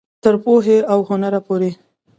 تر 0.23 0.35
پوهې 0.43 0.77
او 0.91 0.99
هنره 1.09 1.39
پورې. 1.47 1.71